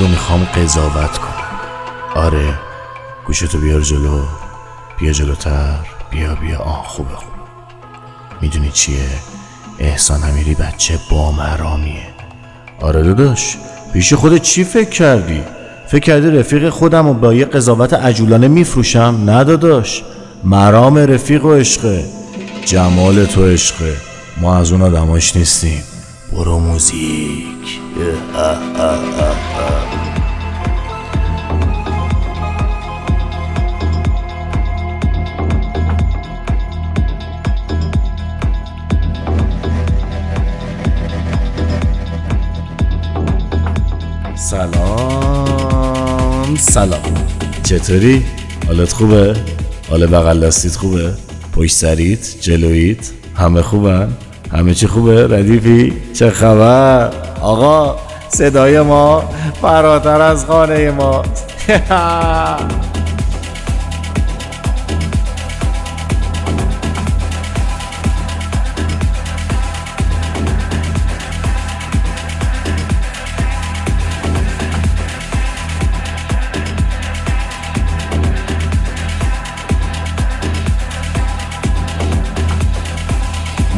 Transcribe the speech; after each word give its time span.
رو 0.00 0.08
می‌خوام 0.08 0.44
قضاوت 0.44 1.18
کنم. 1.18 1.60
آره 2.14 2.54
گوشتو 3.26 3.58
بیار 3.58 3.80
جلو. 3.80 4.24
بیا 4.98 5.12
جلوتر. 5.12 5.76
بیا 6.10 6.34
بیا. 6.34 6.58
آه 6.58 6.84
خوبه 6.86 7.14
خوبه. 7.14 7.38
می‌دونی 8.40 8.70
چیه؟ 8.70 9.08
احسان 9.78 10.24
امیری 10.24 10.54
بچه 10.54 10.98
با 11.10 11.32
مرامیه 11.32 12.06
آره 12.80 13.02
داداش 13.02 13.56
پیش 13.92 14.12
خودت 14.12 14.42
چی 14.42 14.64
فکر 14.64 14.90
کردی؟ 14.90 15.42
فکر 15.88 16.00
کردی 16.00 16.30
رفیق 16.30 16.68
خودم 16.68 17.08
و 17.08 17.14
با 17.14 17.34
یه 17.34 17.44
قضاوت 17.44 17.92
عجولانه 17.92 18.48
میفروشم؟ 18.48 19.22
نه 19.26 19.44
داداش. 19.44 20.02
مرام 20.44 20.98
رفیق 20.98 21.44
و 21.44 21.54
عشقه. 21.54 22.04
جمال 22.64 23.24
تو 23.24 23.44
عشقه. 23.44 23.96
ما 24.40 24.56
از 24.56 24.72
اون 24.72 24.82
آدماش 24.82 25.36
نیستیم. 25.36 25.82
برو 26.32 26.58
موزیک. 26.58 27.80
سلام 46.60 47.00
چطوری؟ 47.62 48.22
حالت 48.66 48.92
خوبه؟ 48.92 49.36
حال 49.90 50.06
بغل 50.06 50.46
دستیت 50.46 50.76
خوبه؟ 50.76 51.12
پشت؟ 51.56 51.84
جلویت؟ 52.40 53.10
همه 53.36 53.62
خوبن؟ 53.62 54.12
همه 54.52 54.74
چی 54.74 54.86
خوبه؟ 54.86 55.26
ردیفی؟ 55.26 55.92
چه 56.14 56.30
خبر؟ 56.30 57.10
آقا 57.40 57.96
صدای 58.28 58.80
ما 58.80 59.24
فراتر 59.62 60.20
از 60.20 60.46
خانه 60.46 60.90
ما 60.90 61.22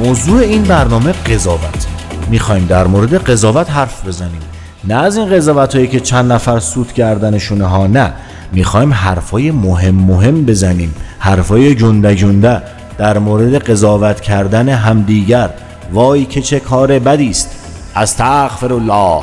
موضوع 0.04 0.40
این 0.40 0.62
برنامه 0.62 1.12
قضاوت. 1.12 1.86
می‌خوایم 2.30 2.66
در 2.66 2.86
مورد 2.86 3.14
قضاوت 3.14 3.70
حرف 3.70 4.06
بزنیم. 4.06 4.40
نه 4.84 4.94
از 4.94 5.16
این 5.16 5.30
قضاوت 5.36 5.74
هایی 5.74 5.88
که 5.88 6.00
چند 6.00 6.32
نفر 6.32 6.58
سود 6.58 6.92
کردنشونه 6.92 7.66
ها 7.66 7.86
نه. 7.86 8.12
می‌خوایم 8.52 8.92
حرفای 8.92 9.50
مهم 9.50 9.94
مهم 9.94 10.44
بزنیم. 10.44 10.94
حرفای 11.18 11.74
جنده 11.74 12.16
جنده. 12.16 12.62
در 12.98 13.18
مورد 13.18 13.54
قضاوت 13.54 14.20
کردن 14.20 14.68
همدیگر. 14.68 15.50
وای 15.92 16.24
که 16.24 16.40
چه 16.40 16.60
کار 16.60 16.98
بدی 16.98 17.30
است. 17.30 17.50
استغفر 17.96 18.72
الله. 18.72 19.22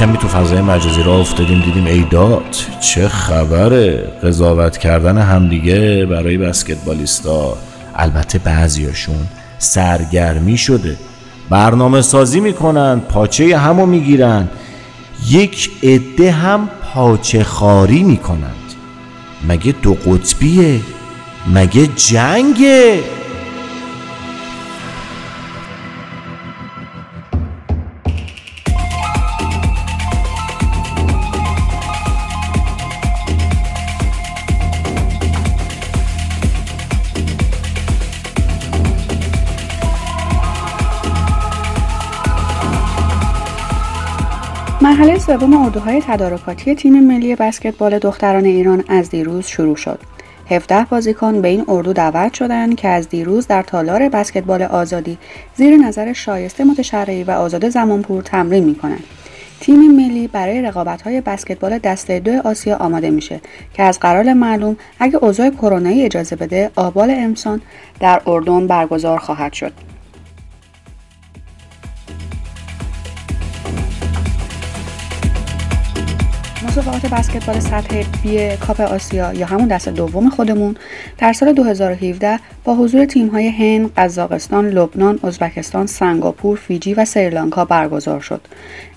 کمی 0.00 0.18
تو 0.18 0.28
فضای 0.28 0.60
مجازی 0.60 1.02
را 1.02 1.20
افتادیم 1.20 1.60
دیدیم 1.60 1.86
ای 1.86 2.04
داد 2.10 2.56
چه 2.80 3.08
خبره. 3.08 3.96
قضاوت 4.22 4.78
کردن 4.78 5.18
همدیگه 5.18 6.06
برای 6.06 6.38
بسکتبالیستا. 6.38 7.56
البته 7.94 8.38
بعضیاشون 8.38 9.26
سرگرمی 9.58 10.56
شده. 10.56 10.96
برنامه 11.50 12.02
سازی 12.02 12.40
می‌کنن 12.40 13.00
پاچه 13.00 13.58
همو 13.58 13.86
می‌گیرن. 13.86 14.48
یک 15.28 15.70
عده 15.82 16.30
هم 16.30 16.68
پاچه 16.94 17.44
خاری 17.44 18.02
می‌کنند. 18.02 18.54
مگه 19.48 19.74
دو 19.82 19.94
قطبیه؟ 19.94 20.80
مگه 21.54 21.86
جنگه؟ 21.86 22.98
مرحله 45.00 45.18
سوم 45.18 45.64
اردوهای 45.64 46.02
تدارکاتی 46.06 46.74
تیم 46.74 47.04
ملی 47.04 47.36
بسکتبال 47.36 47.98
دختران 47.98 48.44
ایران 48.44 48.84
از 48.88 49.10
دیروز 49.10 49.46
شروع 49.46 49.76
شد. 49.76 49.98
17 50.50 50.84
بازیکن 50.84 51.40
به 51.40 51.48
این 51.48 51.64
اردو 51.68 51.92
دعوت 51.92 52.34
شدند 52.34 52.76
که 52.76 52.88
از 52.88 53.08
دیروز 53.08 53.46
در 53.46 53.62
تالار 53.62 54.08
بسکتبال 54.08 54.62
آزادی 54.62 55.18
زیر 55.54 55.76
نظر 55.76 56.12
شایسته 56.12 56.64
متشرعی 56.64 57.24
و 57.24 57.30
آزاد 57.30 57.68
زمانپور 57.68 58.22
تمرین 58.22 58.64
می 58.64 58.74
کنند. 58.74 59.04
تیم 59.60 59.96
ملی 59.96 60.28
برای 60.28 60.62
رقابت‌های 60.62 61.20
بسکتبال 61.20 61.78
دسته 61.78 62.20
دو 62.20 62.40
آسیا 62.44 62.76
آماده 62.76 63.10
میشه 63.10 63.40
که 63.74 63.82
از 63.82 64.00
قرار 64.00 64.32
معلوم 64.32 64.76
اگه 64.98 65.16
اوضاع 65.16 65.50
کرونایی 65.50 66.04
اجازه 66.04 66.36
بده 66.36 66.70
آبال 66.76 67.10
امسان 67.10 67.60
در 68.00 68.20
اردن 68.26 68.66
برگزار 68.66 69.18
خواهد 69.18 69.52
شد. 69.52 69.72
مسابقات 77.00 77.20
بسکتبال 77.20 77.60
سطح 77.60 78.04
B 78.22 78.56
کاپ 78.56 78.80
آسیا 78.80 79.32
یا 79.34 79.46
همون 79.46 79.68
دست 79.68 79.88
دوم 79.88 80.30
خودمون 80.30 80.76
در 81.18 81.32
سال 81.32 81.52
2017 81.52 82.38
با 82.64 82.74
حضور 82.74 83.04
تیم‌های 83.04 83.48
هند، 83.48 83.92
قزاقستان، 83.96 84.68
لبنان، 84.68 85.20
ازبکستان، 85.22 85.86
سنگاپور، 85.86 86.58
فیجی 86.58 86.94
و 86.94 87.04
سریلانکا 87.04 87.64
برگزار 87.64 88.20
شد. 88.20 88.40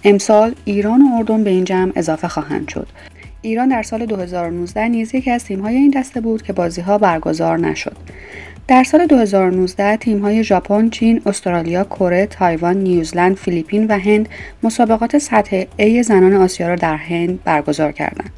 امسال 0.03 0.55
ایران 0.65 1.01
و 1.01 1.15
اردن 1.17 1.43
به 1.43 1.49
این 1.49 1.63
جمع 1.63 1.91
اضافه 1.95 2.27
خواهند 2.27 2.67
شد. 2.67 2.87
ایران 3.41 3.69
در 3.69 3.83
سال 3.83 4.05
2019 4.05 4.87
نیز 4.87 5.15
یکی 5.15 5.31
از 5.31 5.45
تیم‌های 5.45 5.75
این 5.75 5.91
دسته 5.95 6.21
بود 6.21 6.41
که 6.41 6.53
بازی‌ها 6.53 6.97
برگزار 6.97 7.59
نشد. 7.59 7.97
در 8.67 8.83
سال 8.83 9.05
2019 9.05 9.97
تیم‌های 9.97 10.43
ژاپن، 10.43 10.89
چین، 10.89 11.21
استرالیا، 11.25 11.83
کره، 11.83 12.25
تایوان، 12.25 12.77
نیوزلند، 12.77 13.35
فیلیپین 13.35 13.87
و 13.87 13.99
هند 13.99 14.29
مسابقات 14.63 15.17
سطح 15.17 15.63
A 15.79 16.01
زنان 16.01 16.33
آسیا 16.33 16.67
را 16.67 16.75
در 16.75 16.95
هند 16.95 17.43
برگزار 17.43 17.91
کردند. 17.91 18.29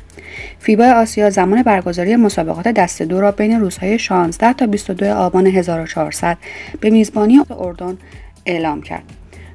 فیبا 0.59 0.85
آسیا 0.85 1.29
زمان 1.29 1.63
برگزاری 1.63 2.15
مسابقات 2.15 2.67
دست 2.67 3.01
دو 3.01 3.21
را 3.21 3.31
بین 3.31 3.59
روزهای 3.59 3.99
16 3.99 4.53
تا 4.53 4.67
22 4.67 5.05
آبان 5.05 5.47
1400 5.47 6.37
به 6.79 6.89
میزبانی 6.89 7.41
اردن 7.59 7.97
اعلام 8.45 8.81
کرد. 8.81 9.03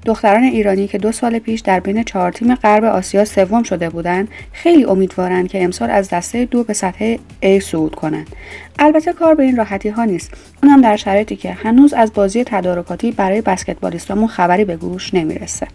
دختران 0.05 0.43
ایرانی 0.43 0.88
که 0.88 0.99
دو 0.99 1.12
سال 1.12 1.38
پیش 1.38 1.61
در 1.61 1.81
بین 1.81 2.02
چهار 2.02 2.32
تیم 2.32 2.55
غرب 2.55 2.85
آسیا 2.85 3.25
سوم 3.25 3.62
شده 3.62 3.91
بودند 3.91 4.29
خیلی 4.52 4.85
امیدوارند 4.85 5.49
که 5.49 5.64
امسال 5.64 5.91
از 5.91 6.08
دسته 6.08 6.44
دو 6.44 6.64
به 6.64 6.73
سطح 6.73 7.17
A 7.43 7.58
صعود 7.58 7.94
کنند. 7.94 8.37
البته 8.79 9.12
کار 9.12 9.35
به 9.35 9.43
این 9.43 9.56
راحتی 9.56 9.88
ها 9.88 10.05
نیست. 10.05 10.31
اونم 10.62 10.81
در 10.81 10.97
شرایطی 10.97 11.37
که 11.37 11.52
هنوز 11.52 11.93
از 11.93 12.12
بازی 12.12 12.44
تدارکاتی 12.44 13.12
برای 13.12 13.41
بسکتبالیستامون 13.41 14.29
خبری 14.29 14.64
به 14.64 14.76
گوش 14.76 15.14
نمی‌رسه. 15.14 15.67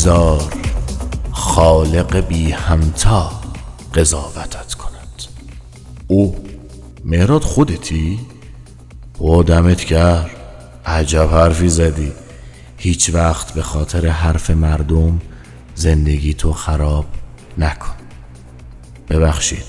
بگذار 0.00 0.52
خالق 1.32 2.16
بی 2.16 2.52
همتا 2.52 3.32
قضاوتت 3.94 4.74
کند. 4.74 5.22
او 6.06 6.36
مهراد 7.04 7.42
خودتی؟ 7.42 8.20
او 9.18 9.42
دمت 9.42 9.84
کرد 9.84 10.30
عجب 10.86 11.28
حرفی 11.30 11.68
زدی. 11.68 12.12
هیچ 12.76 13.10
وقت 13.14 13.54
به 13.54 13.62
خاطر 13.62 14.06
حرف 14.08 14.50
مردم 14.50 15.20
زندگی 15.74 16.34
تو 16.34 16.52
خراب 16.52 17.04
نکن. 17.58 17.94
ببخشید 19.08 19.64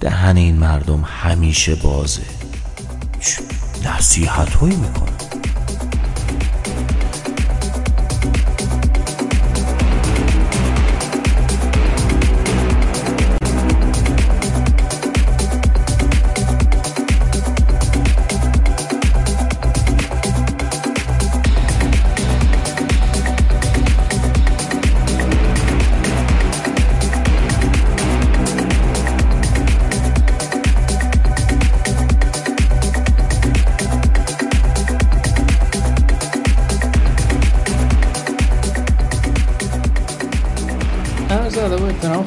دهن 0.00 0.36
این 0.36 0.56
مردم 0.56 1.04
همیشه 1.06 1.74
بازه. 1.74 2.22
نصیحت 3.84 4.54
هایی 4.54 4.76
می‌کنه. 4.76 5.17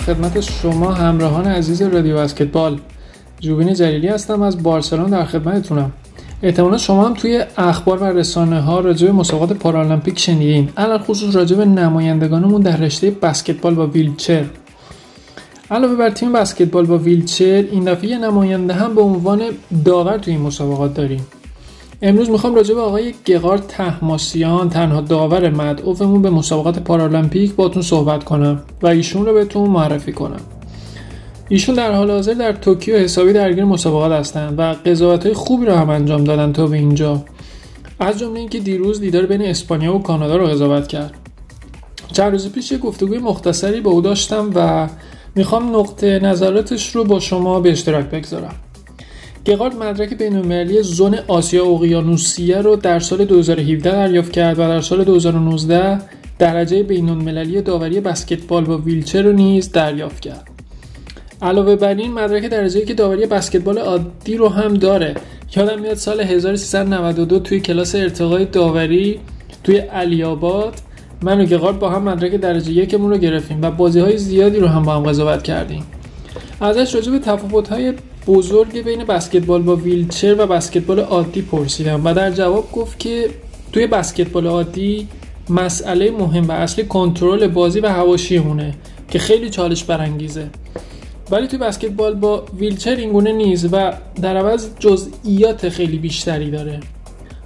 خدمت 0.06 0.40
شما 0.40 0.92
همراهان 0.92 1.48
عزیز 1.48 1.82
رادیو 1.82 2.18
بسکتبال. 2.18 2.80
جوبین 3.40 3.74
جلیلی 3.74 4.08
هستم 4.08 4.42
از 4.42 4.64
بارسلون 4.64 5.10
در 5.10 5.26
خدمتتونم. 5.26 5.92
احتمالا 6.44 6.78
شما 6.78 7.06
هم 7.06 7.14
توی 7.14 7.44
اخبار 7.58 7.98
و 7.98 8.06
رسانه 8.06 8.62
ها 8.62 8.80
راجع 8.80 9.08
به 9.08 9.14
مسابقات 9.14 9.54
پارالمپیک 9.54 10.20
شنیدین. 10.20 10.70
علل 10.78 10.98
خصوص 10.98 11.36
راجع 11.36 11.56
به 11.56 11.66
نمایندگانمون 11.66 12.62
در 12.62 12.78
رشته 12.78 13.12
بسکتبال 13.12 13.76
با 13.76 13.88
ویلچر. 13.88 14.46
علاوه 15.72 15.96
بر 15.96 16.10
تیم 16.10 16.34
بسکتبال 16.34 16.86
با 16.86 16.98
ویلچر 16.98 17.66
این 17.72 17.84
دفعه 17.84 18.18
نماینده 18.18 18.74
هم 18.74 18.96
به 18.96 19.02
عنوان 19.02 19.42
داور 19.86 20.18
توی 20.18 20.34
این 20.34 20.42
مسابقات 20.42 20.94
داریم. 20.94 21.26
امروز 22.04 22.30
می‌خوام 22.30 22.56
راجع 22.56 22.76
به 22.76 22.82
آقای 22.82 23.14
گقار 23.26 23.58
تحماسیان 23.58 24.70
تنها 24.70 25.02
داور 25.02 25.50
مدعوفمون 25.50 26.22
به 26.22 26.30
مسابقات 26.30 26.80
پارالمپیک 26.80 27.54
باتون 27.54 27.82
صحبت 27.82 28.24
کنم 28.24 28.64
و 28.82 28.88
ایشون 28.88 29.26
رو 29.26 29.34
بهتون 29.34 29.70
معرفی 29.70 30.12
کنم. 30.12 30.42
ایشون 31.50 31.76
در 31.76 31.92
حال 31.92 32.12
حاضر 32.12 32.34
در 32.34 32.52
توکیو 32.52 32.98
حسابی 32.98 33.34
درگیر 33.34 33.66
مسابقات 33.66 34.12
هستند 34.12 34.60
و 34.60 34.62
قضاوت 34.86 35.26
های 35.26 35.34
خوبی 35.34 35.66
رو 35.66 35.76
هم 35.76 35.90
انجام 35.90 36.24
دادن 36.24 36.54
تا 36.54 36.68
به 36.68 36.78
اینجا. 36.78 37.24
از 38.00 38.20
جمله 38.20 38.40
اینکه 38.40 38.60
دیروز 38.60 39.00
دیدار 39.00 39.26
بین 39.26 39.42
اسپانیا 39.42 39.96
و 39.96 40.02
کانادا 40.02 40.38
رو 40.38 40.48
قضاوت 40.48 40.88
کرد. 40.88 41.14
چند 42.12 42.32
روز 42.32 42.52
پیش 42.52 42.72
یه 42.72 42.78
گفتگوی 42.78 43.18
مختصری 43.18 43.82
با 43.82 43.92
او 43.92 44.02
داشتم 44.02 44.50
و 44.56 44.90
می‌خوام 45.36 45.76
نقطه 45.76 46.20
نظراتش 46.20 46.96
رو 46.96 47.04
با 47.04 47.20
شما 47.20 47.60
به 47.60 47.72
اشتراک 47.72 48.06
بگذارم. 48.06 48.56
گقارد 49.46 49.76
مدرک 49.76 50.14
بین‌المللی 50.18 50.84
زون 50.84 51.18
آسیا 51.28 51.66
اقیانوسیه 51.66 52.58
رو 52.58 52.76
در 52.76 53.00
سال 53.00 53.26
2017 53.26 53.92
دریافت 53.92 54.32
کرد 54.32 54.60
و 54.60 54.62
در 54.62 54.82
سال 54.82 55.04
2019 55.04 56.00
درجه 56.40 56.84
بین‌المللی 56.84 57.62
داوری 57.62 58.00
بسکتبال 58.00 58.66
با 58.66 58.78
ویلچر 58.78 59.22
رو 59.22 59.32
نیز 59.32 59.72
دریافت 59.72 60.20
کرد. 60.20 60.48
علاوه 61.42 61.76
بر 61.76 61.94
این 61.94 62.14
مدرک 62.14 62.46
درجه 62.46 62.86
که 62.86 62.94
داوری 62.94 63.26
بسکتبال 63.26 63.78
عادی 63.78 64.38
رو 64.38 64.50
هم 64.50 64.74
داره. 64.74 65.16
یادم 65.56 65.80
میاد 65.80 65.94
سال 65.94 66.22
1392 66.22 67.40
توی 67.40 67.60
کلاس 67.60 67.96
ارتقای 67.96 68.46
داوری 68.46 69.20
توی 69.64 69.78
علی 69.78 70.24
آباد 70.24 70.74
من 71.22 71.54
و 71.54 71.74
با 71.74 71.90
هم 71.90 72.04
مدرک 72.04 72.36
درجه 72.36 72.72
یکمون 72.72 73.12
رو 73.12 73.18
گرفتیم 73.18 73.62
و 73.62 73.72
بازی 73.72 74.00
های 74.00 74.18
زیادی 74.18 74.60
رو 74.60 74.68
هم 74.68 74.84
با 74.84 74.96
هم 74.96 75.04
قضاوت 75.04 75.44
کردیم. 75.44 75.84
ازش 76.62 76.96
راجع 76.96 77.12
به 77.12 77.20
تفاوت 77.20 77.68
بزرگ 78.28 78.82
بین 78.84 79.04
بسکتبال 79.04 79.62
با 79.62 79.76
ویلچر 79.76 80.36
و 80.40 80.48
بسکتبال 80.48 81.00
عادی 81.00 81.42
پرسیدم 81.42 82.06
و 82.06 82.14
در 82.14 82.32
جواب 82.32 82.72
گفت 82.72 83.00
که 83.00 83.30
توی 83.74 83.88
بسکتبال 83.88 84.48
عادی 84.48 85.08
مسئله 85.50 86.12
مهم 86.12 86.48
و 86.48 86.52
اصلی 86.52 86.86
کنترل 86.86 87.48
بازی 87.48 87.80
و 87.80 87.88
هواشیمونه 87.88 88.74
که 89.10 89.20
خیلی 89.20 89.50
چالش 89.50 89.84
برانگیزه. 89.84 90.50
ولی 91.32 91.48
توی 91.48 91.60
بسکتبال 91.60 92.16
با 92.16 92.46
ویلچر 92.58 92.96
اینگونه 92.96 93.32
نیست 93.32 93.70
و 93.72 93.94
در 94.22 94.38
عوض 94.38 94.70
جزئیات 94.80 95.70
خیلی 95.70 95.98
بیشتری 95.98 96.52
داره. 96.52 96.80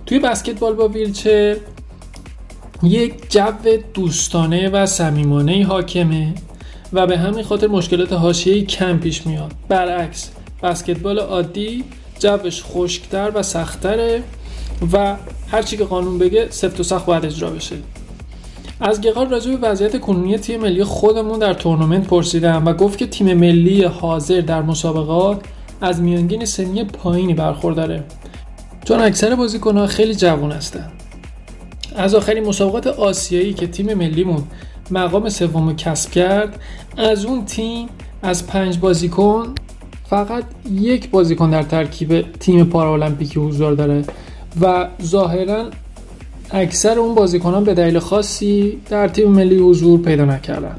توی 0.05 0.19
بسکتبال 0.19 0.73
با 0.73 0.87
ویلچر 0.87 1.57
یک 2.83 3.31
جو 3.31 3.51
دوستانه 3.93 4.69
و 4.69 4.85
صمیمانه 4.85 5.65
حاکمه 5.65 6.33
و 6.93 7.07
به 7.07 7.17
همین 7.17 7.43
خاطر 7.43 7.67
مشکلات 7.67 8.13
حاشیه‌ای 8.13 8.61
کم 8.61 8.97
پیش 8.97 9.27
میاد. 9.27 9.51
برعکس 9.69 10.34
بسکتبال 10.63 11.19
عادی 11.19 11.83
جوش 12.19 12.63
خشکتر 12.63 13.31
و 13.35 13.43
سختتره 13.43 14.23
و 14.93 15.15
هرچی 15.51 15.77
که 15.77 15.83
قانون 15.83 16.17
بگه 16.17 16.47
سفت 16.49 16.79
و 16.79 16.83
سخت 16.83 17.05
باید 17.05 17.25
اجرا 17.25 17.49
بشه. 17.49 17.75
از 18.79 19.01
گقار 19.01 19.27
راجع 19.27 19.55
به 19.55 19.69
وضعیت 19.69 19.99
کنونی 19.99 20.37
تیم 20.37 20.61
ملی 20.61 20.83
خودمون 20.83 21.39
در 21.39 21.53
تورنمنت 21.53 22.07
پرسیدم 22.07 22.65
و 22.65 22.73
گفت 22.73 22.97
که 22.97 23.07
تیم 23.07 23.33
ملی 23.33 23.83
حاضر 23.83 24.41
در 24.41 24.61
مسابقات 24.61 25.41
از 25.81 26.01
میانگین 26.01 26.45
سنی 26.45 26.83
پایینی 26.83 27.33
برخورداره. 27.33 28.03
چون 28.85 28.99
اکثر 28.99 29.35
بازیکنها 29.35 29.87
خیلی 29.87 30.15
جوان 30.15 30.51
هستن. 30.51 30.91
از 31.95 32.15
آخرین 32.15 32.47
مسابقات 32.47 32.87
آسیایی 32.87 33.53
که 33.53 33.67
تیم 33.67 33.93
ملیمون 33.93 34.43
مقام 34.91 35.29
سوم 35.29 35.75
کسب 35.75 36.11
کرد 36.11 36.59
از 36.97 37.25
اون 37.25 37.45
تیم 37.45 37.87
از 38.21 38.47
پنج 38.47 38.79
بازیکن 38.79 39.55
فقط 40.09 40.43
یک 40.71 41.09
بازیکن 41.09 41.49
در 41.49 41.63
ترکیب 41.63 42.31
تیم 42.39 42.65
پارالمپیکی 42.65 43.39
حضور 43.39 43.73
داره 43.73 44.03
و 44.61 44.87
ظاهرا 45.03 45.65
اکثر 46.51 46.99
اون 46.99 47.15
بازیکنان 47.15 47.63
به 47.63 47.73
دلیل 47.73 47.99
خاصی 47.99 48.81
در 48.89 49.07
تیم 49.07 49.31
ملی 49.31 49.59
حضور 49.59 50.01
پیدا 50.01 50.25
نکردن. 50.25 50.75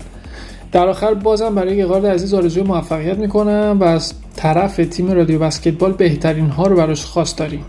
در 0.72 0.88
آخر 0.88 1.14
بازم 1.14 1.54
برای 1.54 1.78
گقارد 1.78 2.06
عزیز 2.06 2.34
آرزوی 2.34 2.62
موفقیت 2.62 3.18
می‌کنم 3.18 3.76
و 3.80 3.84
از 3.84 4.14
طرف 4.36 4.76
تیم 4.76 5.10
رادیو 5.10 5.38
بسکتبال 5.38 5.92
بهترین 5.92 6.50
ها 6.50 6.66
رو 6.66 6.76
براش 6.76 7.04
خواست 7.04 7.38
داریم. 7.38 7.64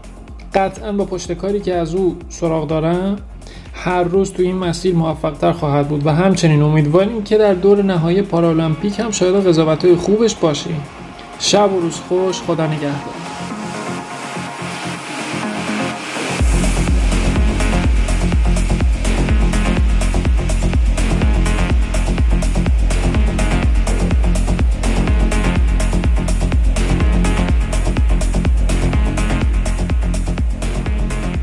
قطعا 0.53 0.91
با 0.91 1.05
پشتکاری 1.05 1.59
که 1.59 1.75
از 1.75 1.95
او 1.95 2.15
سراغ 2.29 2.67
دارم 2.67 3.17
هر 3.73 4.03
روز 4.03 4.33
تو 4.33 4.43
این 4.43 4.55
مسیر 4.55 4.95
موفقتر 4.95 5.51
خواهد 5.51 5.87
بود 5.87 6.05
و 6.05 6.09
همچنین 6.09 6.61
امیدواریم 6.61 7.23
که 7.23 7.37
در 7.37 7.53
دور 7.53 7.83
نهایی 7.83 8.21
پارالمپیک 8.21 8.99
هم 8.99 9.11
شاید 9.11 9.47
قضاوت 9.47 9.95
خوبش 9.95 10.35
باشیم. 10.35 10.81
شب 11.39 11.73
و 11.73 11.79
روز 11.79 11.95
خوش 11.95 12.41
خدا 12.41 12.67
نگهدار. 12.67 13.27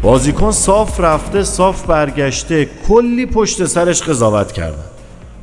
بازیکن 0.03 0.51
صاف 0.51 1.01
رفته 1.01 1.43
صاف 1.43 1.87
برگشته 1.87 2.69
کلی 2.89 3.27
پشت 3.27 3.65
سرش 3.65 4.03
قضاوت 4.03 4.53
کردن 4.53 4.85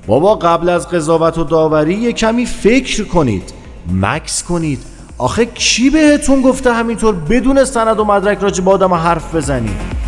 بابا 0.08 0.36
قبل 0.36 0.70
از 0.70 0.90
قضاوت 0.90 1.38
و 1.38 1.44
داوری 1.44 1.94
یه 1.94 2.14
کمی 2.14 2.46
فکر 2.46 3.04
کنید. 3.04 3.61
مکس 3.88 4.44
کنید. 4.44 4.80
آخه 5.18 5.46
کی 5.46 5.90
بهتون 5.90 6.42
گفته 6.42 6.74
همینطور 6.74 7.16
بدون 7.16 7.66
سند 7.66 8.00
و 8.00 8.06
مدرک 8.06 8.40
راجع 8.40 8.64
به 8.64 8.72
آدم 8.72 8.94
حرف 8.94 9.36
بزنید 9.36 10.02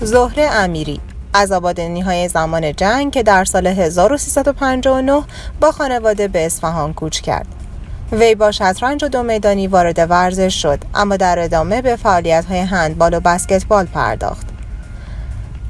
زهره 0.00 0.50
امیری 0.52 1.00
از 1.34 1.52
آبادانی 1.52 2.00
های 2.00 2.28
زمان 2.28 2.72
جنگ 2.72 3.12
که 3.12 3.22
در 3.22 3.44
سال 3.44 3.66
1359 3.66 5.22
با 5.60 5.72
خانواده 5.72 6.28
به 6.28 6.46
اصفهان 6.46 6.94
کوچ 6.94 7.20
کرد. 7.20 7.46
وی 8.12 8.34
با 8.34 8.52
شطرنج 8.52 9.04
و 9.04 9.08
دو 9.08 9.22
میدانی 9.22 9.66
وارد 9.66 10.10
ورزش 10.10 10.62
شد 10.62 10.78
اما 10.94 11.16
در 11.16 11.38
ادامه 11.38 11.82
به 11.82 11.96
فعالیت 11.96 12.44
های 12.44 12.58
هندبال 12.58 13.14
و 13.14 13.20
بسکتبال 13.20 13.86
پرداخت. 13.86 14.46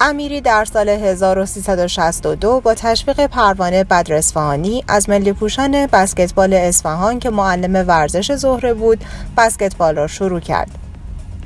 امیری 0.01 0.41
در 0.41 0.65
سال 0.65 0.89
1362 0.89 2.61
با 2.61 2.73
تشویق 2.73 3.25
پروانه 3.25 3.83
بدر 3.83 4.13
اصفهانی 4.13 4.83
از 4.87 5.09
ملی 5.09 5.33
پوشان 5.33 5.87
بسکتبال 5.87 6.53
اصفهان 6.53 7.19
که 7.19 7.29
معلم 7.29 7.87
ورزش 7.87 8.31
زهره 8.31 8.73
بود 8.73 9.03
بسکتبال 9.37 9.95
را 9.95 10.07
شروع 10.07 10.39
کرد. 10.39 10.71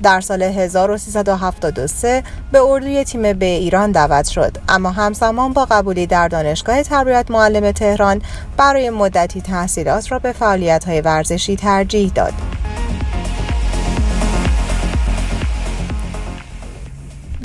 در 0.03 0.21
سال 0.21 0.41
1373 0.41 2.23
به 2.51 2.61
اردوی 2.61 3.03
تیم 3.03 3.33
به 3.33 3.45
ایران 3.45 3.91
دعوت 3.91 4.27
شد 4.27 4.57
اما 4.69 4.91
همزمان 4.91 5.53
با 5.53 5.65
قبولی 5.65 6.07
در 6.07 6.27
دانشگاه 6.27 6.83
تربیت 6.83 7.31
معلم 7.31 7.71
تهران 7.71 8.21
برای 8.57 8.89
مدتی 8.89 9.41
تحصیلات 9.41 10.11
را 10.11 10.19
به 10.19 10.31
فعالیت‌های 10.31 11.01
ورزشی 11.01 11.55
ترجیح 11.55 12.11
داد. 12.15 12.33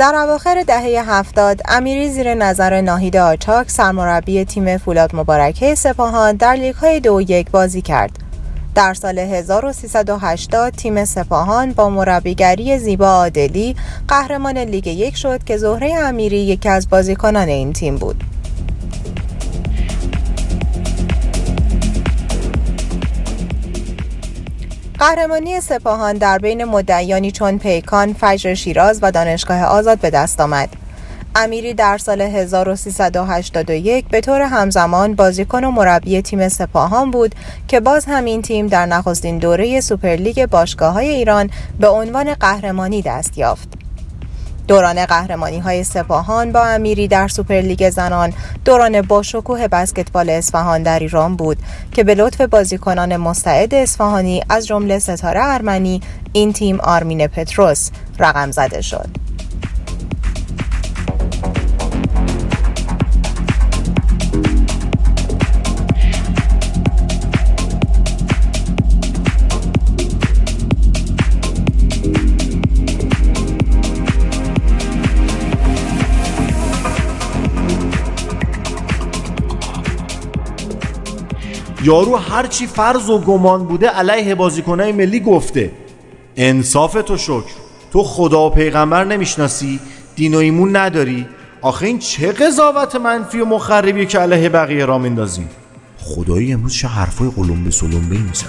در 0.00 0.14
اواخر 0.14 0.62
دهه 0.66 1.10
هفتاد 1.10 1.60
امیری 1.68 2.10
زیر 2.10 2.34
نظر 2.34 2.80
ناهید 2.80 3.16
آچاک 3.16 3.70
سرمربی 3.70 4.44
تیم 4.44 4.78
فولاد 4.78 5.16
مبارکه 5.16 5.74
سپاهان 5.74 6.36
در 6.36 6.52
لیگ 6.52 6.74
های 6.74 7.00
دو 7.00 7.20
یک 7.20 7.50
بازی 7.50 7.82
کرد. 7.82 8.29
در 8.74 8.94
سال 8.94 9.18
1380 9.18 10.72
تیم 10.72 11.04
سپاهان 11.04 11.72
با 11.72 11.90
مربیگری 11.90 12.78
زیبا 12.78 13.06
عادلی 13.06 13.76
قهرمان 14.08 14.58
لیگ 14.58 14.86
یک 14.86 15.16
شد 15.16 15.44
که 15.44 15.56
زهره 15.56 15.94
امیری 15.94 16.36
یکی 16.36 16.68
از 16.68 16.90
بازیکنان 16.90 17.48
این 17.48 17.72
تیم 17.72 17.96
بود. 17.96 18.24
قهرمانی 24.98 25.60
سپاهان 25.60 26.16
در 26.16 26.38
بین 26.38 26.64
مدعیانی 26.64 27.30
چون 27.30 27.58
پیکان، 27.58 28.12
فجر 28.12 28.54
شیراز 28.54 28.98
و 29.02 29.10
دانشگاه 29.10 29.62
آزاد 29.62 29.98
به 29.98 30.10
دست 30.10 30.40
آمد. 30.40 30.68
امیری 31.36 31.74
در 31.74 31.98
سال 31.98 32.20
1381 32.20 34.08
به 34.08 34.20
طور 34.20 34.42
همزمان 34.42 35.14
بازیکن 35.14 35.64
و 35.64 35.70
مربی 35.70 36.22
تیم 36.22 36.48
سپاهان 36.48 37.10
بود 37.10 37.34
که 37.68 37.80
باز 37.80 38.04
همین 38.04 38.42
تیم 38.42 38.66
در 38.66 38.86
نخستین 38.86 39.38
دوره 39.38 39.80
سوپرلیگ 39.80 40.46
باشگاه 40.46 40.92
های 40.92 41.08
ایران 41.08 41.50
به 41.80 41.88
عنوان 41.88 42.34
قهرمانی 42.34 43.02
دست 43.02 43.38
یافت. 43.38 43.68
دوران 44.68 45.06
قهرمانی 45.06 45.58
های 45.58 45.84
سپاهان 45.84 46.52
با 46.52 46.64
امیری 46.64 47.08
در 47.08 47.28
سوپرلیگ 47.28 47.90
زنان 47.90 48.32
دوران 48.64 49.02
باشکوه 49.02 49.68
بسکتبال 49.68 50.30
اصفهان 50.30 50.82
در 50.82 50.98
ایران 50.98 51.36
بود 51.36 51.58
که 51.92 52.04
به 52.04 52.14
لطف 52.14 52.40
بازیکنان 52.40 53.16
مستعد 53.16 53.74
اصفهانی 53.74 54.42
از 54.48 54.66
جمله 54.66 54.98
ستاره 54.98 55.40
ارمنی 55.44 56.00
این 56.32 56.52
تیم 56.52 56.80
آرمین 56.80 57.26
پتروس 57.26 57.90
رقم 58.18 58.50
زده 58.50 58.80
شد. 58.80 59.08
یارو 81.84 82.16
هرچی 82.16 82.66
فرض 82.66 83.10
و 83.10 83.18
گمان 83.18 83.64
بوده 83.64 83.88
علیه 83.88 84.34
بازیکنهای 84.34 84.92
ملی 84.92 85.20
گفته 85.20 85.70
انصاف 86.36 86.92
تو 86.92 87.16
شکر 87.16 87.52
تو 87.92 88.02
خدا 88.02 88.46
و 88.46 88.50
پیغمبر 88.50 89.04
نمی‌شناسی 89.04 89.80
دین 90.16 90.34
و 90.34 90.38
ایمون 90.38 90.76
نداری. 90.76 91.26
آخه 91.62 91.86
این 91.86 91.98
چه 91.98 92.32
قضاوت 92.32 92.96
منفی 92.96 93.40
و 93.40 93.44
مخربیه 93.44 94.06
که 94.06 94.18
علیه 94.18 94.48
بقیه 94.48 94.84
را 94.84 94.98
میندازی 94.98 95.46
خدایی 95.98 96.52
امروز 96.52 96.74
چه 96.74 96.88
حرفای 96.88 97.30
قلمبه 97.36 97.70
سلمبه 97.70 98.18
میزن 98.18 98.46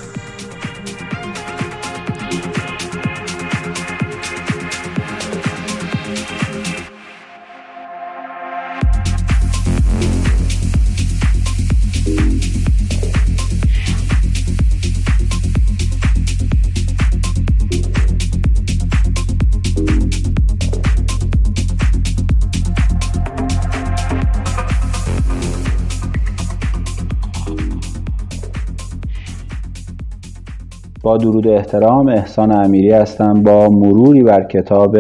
با 31.03 31.17
درود 31.17 31.46
و 31.46 31.51
احترام 31.51 32.08
احسان 32.08 32.51
امیری 32.51 32.91
هستم 32.91 33.43
با 33.43 33.70
مروری 33.70 34.24
بر 34.24 34.43
کتاب 34.43 34.98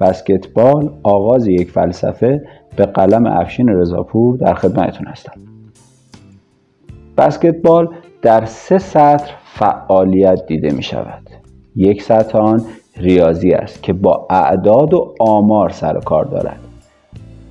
بسکتبال 0.00 0.90
آغاز 1.02 1.46
یک 1.46 1.70
فلسفه 1.70 2.42
به 2.76 2.86
قلم 2.86 3.26
افشین 3.26 3.68
رضاپور 3.68 4.36
در 4.36 4.54
خدمتتون 4.54 5.06
هستم. 5.06 5.32
بسکتبال 7.18 7.88
در 8.22 8.44
سه 8.44 8.78
سطر 8.78 9.30
فعالیت 9.44 10.46
دیده 10.46 10.70
می 10.70 10.82
شود. 10.82 11.30
یک 11.76 12.02
سطح 12.02 12.38
آن 12.38 12.62
ریاضی 12.96 13.52
است 13.52 13.82
که 13.82 13.92
با 13.92 14.26
اعداد 14.30 14.94
و 14.94 15.14
آمار 15.20 15.70
سر 15.70 15.96
و 15.96 16.00
کار 16.00 16.24
دارد. 16.24 16.69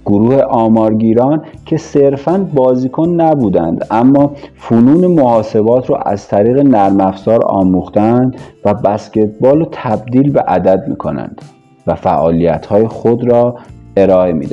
گروه 0.09 0.41
آمارگیران 0.41 1.41
که 1.65 1.77
صرفا 1.77 2.47
بازیکن 2.53 3.09
نبودند 3.09 3.85
اما 3.91 4.31
فنون 4.55 5.07
محاسبات 5.07 5.89
رو 5.89 5.97
از 6.05 6.27
طریق 6.27 6.59
نرم 6.59 7.01
افزار 7.01 7.45
آموختند 7.45 8.35
و 8.65 8.73
بسکتبال 8.73 9.59
رو 9.59 9.67
تبدیل 9.71 10.31
به 10.31 10.41
عدد 10.41 10.87
می 10.87 10.95
کنند 10.95 11.41
و 11.87 11.95
فعالیت 11.95 12.65
های 12.65 12.87
خود 12.87 13.31
را 13.31 13.55
ارائه 13.97 14.33
می. 14.33 14.47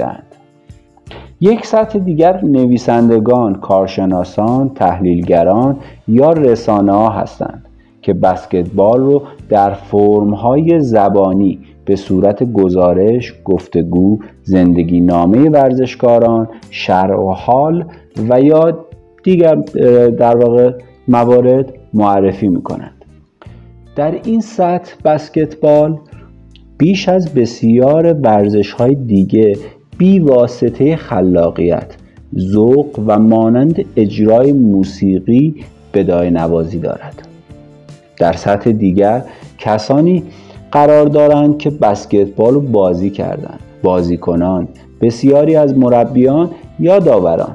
یک 1.40 1.66
سطح 1.66 1.98
دیگر 1.98 2.44
نویسندگان، 2.44 3.54
کارشناسان، 3.54 4.68
تحلیلگران 4.68 5.76
یا 6.08 6.32
رسانه 6.32 6.92
ها 6.92 7.08
هستند 7.10 7.66
که 8.02 8.12
بسکتبال 8.12 9.00
رو 9.00 9.22
در 9.48 9.74
فرم 9.74 10.34
های 10.34 10.80
زبانی 10.80 11.58
به 11.86 11.96
صورت 11.96 12.52
گزارش، 12.52 13.34
گفتگو، 13.44 14.18
زندگی 14.42 15.00
نامه 15.00 15.50
ورزشکاران، 15.50 16.48
شرع 16.70 17.16
و 17.16 17.30
حال 17.30 17.84
و 18.28 18.40
یا 18.40 18.86
دیگر 19.22 19.54
در 20.08 20.36
واقع 20.36 20.72
موارد 21.08 21.72
معرفی 21.94 22.48
می 22.48 22.62
کنند. 22.62 23.04
در 23.96 24.20
این 24.24 24.40
سطح 24.40 24.94
بسکتبال 25.04 25.98
بیش 26.78 27.08
از 27.08 27.34
بسیار 27.34 28.12
ورزش 28.12 28.72
های 28.72 28.94
دیگه 28.94 29.56
بی 29.98 30.18
واسطه 30.18 30.96
خلاقیت 30.96 31.96
ذوق 32.38 33.00
و 33.06 33.18
مانند 33.18 33.84
اجرای 33.96 34.52
موسیقی 34.52 35.54
بدای 35.94 36.30
نوازی 36.30 36.78
دارد 36.78 37.28
در 38.18 38.32
سطح 38.32 38.72
دیگر 38.72 39.22
کسانی 39.58 40.22
قرار 40.76 41.06
دارند 41.06 41.58
که 41.58 41.70
بسکتبال 41.70 42.54
رو 42.54 42.60
بازی 42.60 43.10
کردند 43.10 43.60
بازیکنان 43.82 44.68
بسیاری 45.00 45.56
از 45.56 45.78
مربیان 45.78 46.50
یا 46.80 46.98
داوران. 46.98 47.54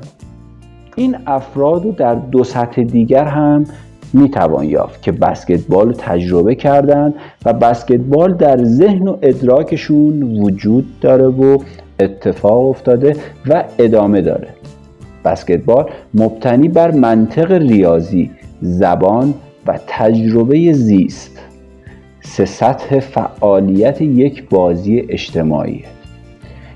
این 0.96 1.16
افراد 1.28 1.86
رو 1.86 1.92
در 1.92 2.16
دو 2.16 2.44
سطح 2.44 2.84
دیگر 2.84 3.24
هم 3.24 3.66
می‌توان 4.14 4.66
یافت 4.66 5.02
که 5.02 5.12
بسکتبال 5.12 5.88
رو 5.88 5.94
تجربه 5.94 6.56
کردند 6.56 7.14
و 7.46 7.54
بسکتبال 7.54 8.34
در 8.34 8.64
ذهن 8.64 9.08
و 9.08 9.18
ادراکشون 9.22 10.24
وجود 10.24 11.00
داره 11.02 11.28
و 11.28 11.58
اتفاق 12.00 12.70
افتاده 12.70 13.16
و 13.48 13.64
ادامه 13.80 14.22
داره. 14.22 14.48
بسکتبال 15.26 15.86
مبتنی 16.14 16.68
بر 16.68 16.92
منطق 16.92 17.52
ریاضی 17.52 18.32
زبان 18.62 19.34
و 19.68 19.80
تجربه 19.88 20.74
زیست. 20.74 21.51
سه 22.22 22.46
سطح 22.46 23.00
فعالیت 23.00 24.02
یک 24.02 24.50
بازی 24.50 25.06
اجتماعی 25.10 25.84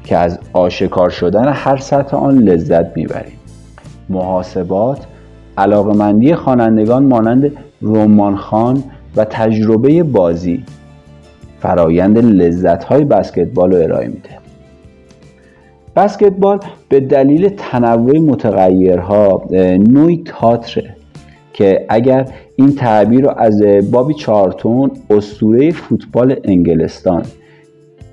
که 0.04 0.18
از 0.18 0.40
آشکار 0.54 1.10
شدن 1.10 1.54
هر 1.54 1.78
سطح 1.78 2.18
آن 2.18 2.38
لذت 2.38 2.98
می‌بریم. 2.98 3.40
محاسبات 4.10 5.06
علاقمندی 5.58 6.36
خوانندگان 6.36 7.04
مانند 7.04 7.52
رومان 7.82 8.36
خان 8.36 8.84
و 9.16 9.26
تجربه 9.26 10.04
بازی 10.04 10.64
فرایند 11.60 12.18
لذت 12.18 12.84
های 12.84 13.04
بسکتبال 13.04 13.72
رو 13.72 13.84
ارائه 13.84 14.08
میده. 14.08 14.30
بسکتبال 15.96 16.60
به 16.90 17.00
دلیل 17.00 17.50
تنوع 17.50 18.18
متغیرها 18.18 19.46
نوعی 19.90 20.22
تاتره 20.26 20.96
که 21.54 21.86
اگر 21.90 22.28
این 22.56 22.76
تعبیر 22.76 23.26
رو 23.26 23.34
از 23.38 23.62
بابی 23.92 24.14
چارتون 24.14 24.92
اسطوره 25.10 25.72
فوتبال 25.72 26.36
انگلستان 26.44 27.24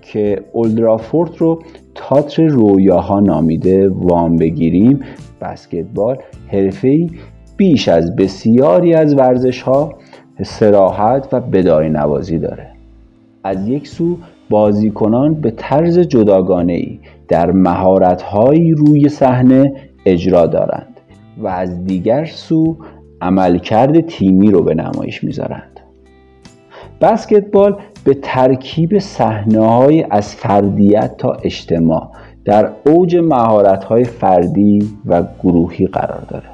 که 0.03 0.45
اولدرافورد 0.53 1.31
رو 1.39 1.63
تاتر 1.95 2.47
رویاها 2.47 3.21
نامیده 3.21 3.89
وام 3.89 4.37
بگیریم 4.37 5.01
بسکتبال 5.41 6.19
حرفه‌ای 6.49 7.11
بیش 7.57 7.89
از 7.89 8.17
بسیاری 8.17 8.95
از 8.95 9.15
ورزش 9.15 9.63
ها 9.63 9.95
سراحت 10.43 11.29
و 11.33 11.41
بدای 11.41 11.89
نوازی 11.89 12.39
داره. 12.39 12.67
از 13.45 13.69
یک 13.69 13.89
سو 13.89 14.19
بازیکنان 14.51 15.35
به 15.35 15.51
طرز 15.51 15.99
جداگانه 15.99 16.73
ای 16.73 16.99
در 17.29 17.51
مهارت‌هایی 17.53 18.73
روی 18.73 19.09
صحنه 19.09 19.73
اجرا 20.07 20.47
دارند 20.47 21.01
و 21.39 21.47
از 21.47 21.85
دیگر 21.85 22.25
سو 22.25 22.77
عملکرد 23.23 24.01
تیمی 24.01 24.51
رو 24.51 24.63
به 24.63 24.75
نمایش 24.75 25.25
می‌ذارند. 25.25 25.81
بسکتبال 27.01 27.77
به 28.05 28.15
ترکیب 28.15 28.99
صحنه 28.99 30.07
از 30.11 30.35
فردیت 30.35 31.17
تا 31.19 31.33
اجتماع 31.33 32.11
در 32.45 32.71
اوج 32.87 33.17
مهارت 33.17 33.85
های 33.85 34.05
فردی 34.05 34.91
و 35.07 35.23
گروهی 35.43 35.87
قرار 35.87 36.23
داره. 36.29 36.45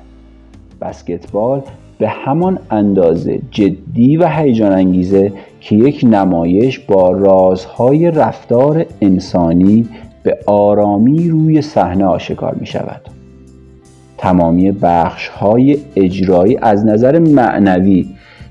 بسکتبال 0.81 1.63
به 1.99 2.09
همان 2.09 2.59
اندازه 2.71 3.41
جدی 3.51 4.17
و 4.17 4.29
هیجان 4.29 4.73
انگیزه 4.73 5.33
که 5.61 5.77
یک 5.77 6.05
نمایش 6.11 6.79
با 6.79 7.11
رازهای 7.11 8.11
رفتار 8.11 8.87
انسانی 9.01 9.89
به 10.23 10.39
آرامی 10.47 11.29
روی 11.29 11.63
صحنه 11.63 12.05
آشکار 12.05 12.55
می 12.55 12.67
شود 12.67 13.18
تمامی 14.19 14.73
بخش 14.73 15.29
های 15.29 15.79
اجرایی 15.97 16.57
از 16.63 16.87
نظر 16.87 17.19
معنوی 17.19 18.07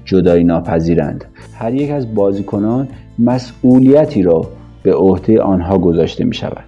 جدایی 0.05 0.43
ناپذیرند. 0.43 1.25
هر 1.59 1.73
یک 1.73 1.91
از 1.91 2.15
بازیکنان 2.15 2.87
مسئولیتی 3.19 4.21
را 4.21 4.47
به 4.83 4.93
عهده 4.93 5.41
آنها 5.41 5.77
گذاشته 5.77 6.23
می 6.23 6.35
شود 6.35 6.63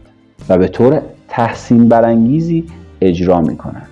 و 0.50 0.58
به 0.58 0.68
طور 0.68 1.02
تحسین 1.28 1.90
برانگیزی 1.90 2.64
اجرا 3.02 3.42
می 3.42 3.58
کنند 3.58 3.90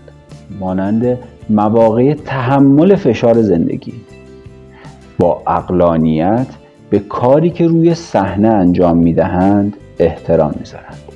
مانند 0.59 1.17
مواقع 1.49 2.13
تحمل 2.13 2.95
فشار 2.95 3.41
زندگی. 3.41 3.93
با 5.19 5.41
اقلانیت 5.47 6.47
به 6.89 6.99
کاری 6.99 7.49
که 7.49 7.67
روی 7.67 7.95
صحنه 7.95 8.47
انجام 8.47 8.97
می 8.97 9.13
دهند 9.13 9.77
احترام 9.99 10.53
می‌ذارند. 10.59 11.06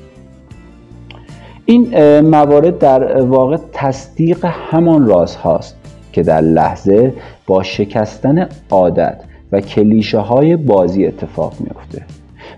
این 1.71 2.19
موارد 2.19 2.79
در 2.79 3.21
واقع 3.21 3.57
تصدیق 3.73 4.45
همان 4.45 5.07
راز 5.07 5.35
هاست 5.35 5.75
که 6.13 6.23
در 6.23 6.41
لحظه 6.41 7.13
با 7.47 7.63
شکستن 7.63 8.49
عادت 8.69 9.21
و 9.51 9.61
کلیشه 9.61 10.19
های 10.19 10.55
بازی 10.55 11.05
اتفاق 11.05 11.53
میفته 11.59 12.05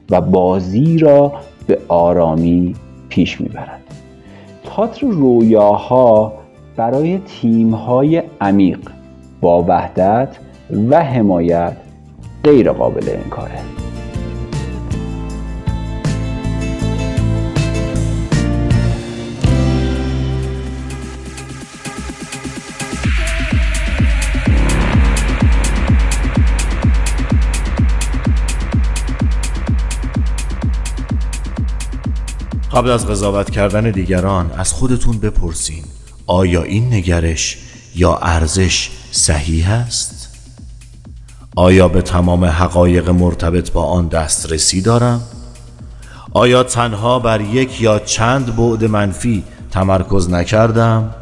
و 0.09 0.21
بازی 0.21 0.97
را 0.97 1.33
به 1.67 1.77
آرامی 1.87 2.75
پیش 3.09 3.41
می‌برد. 3.41 3.81
تاتر 4.63 5.07
رویاها 5.07 6.33
برای 6.75 7.19
تیم 7.19 7.73
های 7.73 8.23
عمیق 8.41 8.79
با 9.41 9.63
وحدت 9.67 10.29
و 10.89 11.03
حمایت 11.03 11.73
غیر 12.43 12.71
قابل 12.71 13.09
انکاره. 13.09 13.82
قبل 32.73 32.89
از 32.89 33.07
قضاوت 33.07 33.49
کردن 33.49 33.91
دیگران 33.91 34.51
از 34.57 34.73
خودتون 34.73 35.19
بپرسین 35.19 35.83
آیا 36.27 36.63
این 36.63 36.93
نگرش 36.93 37.57
یا 37.95 38.17
ارزش 38.17 38.89
صحیح 39.11 39.71
است؟ 39.71 40.29
آیا 41.55 41.87
به 41.87 42.01
تمام 42.01 42.45
حقایق 42.45 43.09
مرتبط 43.09 43.71
با 43.71 43.85
آن 43.85 44.07
دسترسی 44.07 44.81
دارم؟ 44.81 45.21
آیا 46.31 46.63
تنها 46.63 47.19
بر 47.19 47.41
یک 47.41 47.81
یا 47.81 47.99
چند 47.99 48.55
بعد 48.55 48.85
منفی 48.85 49.43
تمرکز 49.71 50.29
نکردم؟ 50.29 51.15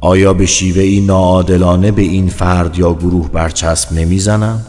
آیا 0.00 0.32
به 0.34 0.46
شیوه 0.46 0.82
ای 0.82 1.00
ناعادلانه 1.00 1.90
به 1.90 2.02
این 2.02 2.28
فرد 2.28 2.78
یا 2.78 2.94
گروه 2.94 3.30
برچسب 3.30 3.92
نمی‌زنم؟ 3.92 4.62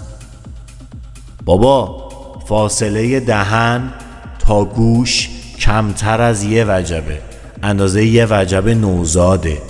بابا 1.46 2.10
فاصله 2.48 3.20
دهن 3.20 3.94
تا 4.40 4.66
گوش 4.66 5.41
کمتر 5.62 6.22
از 6.22 6.44
یه 6.44 6.66
وجبه. 6.68 7.22
اندازه 7.64 8.06
یه 8.06 8.28
وجبه 8.30 8.76
نوزاده. 8.76 9.62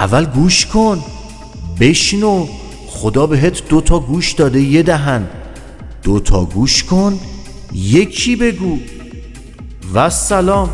اول 0.00 0.24
گوش 0.24 0.66
کن. 0.66 1.04
بشنو. 1.80 2.46
خدا 2.86 3.26
بهت 3.26 3.68
دو 3.68 3.80
تا 3.80 3.98
گوش 3.98 4.32
داده 4.32 4.60
یه 4.60 4.82
دهن. 4.82 5.26
دو 6.02 6.20
تا 6.20 6.44
گوش 6.44 6.84
کن. 6.84 7.18
یکی 7.72 8.36
بگو. 8.36 8.78
و 9.94 10.10
سلام. 10.10 10.70